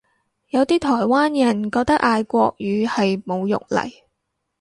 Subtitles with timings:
[0.49, 3.93] 有啲台灣人覺得嗌國語係侮辱嚟